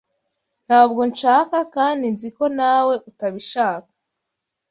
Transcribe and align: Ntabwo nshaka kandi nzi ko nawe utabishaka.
Ntabwo 0.67 1.01
nshaka 1.11 1.57
kandi 1.75 2.05
nzi 2.13 2.29
ko 2.37 2.45
nawe 2.57 2.93
utabishaka. 3.09 3.89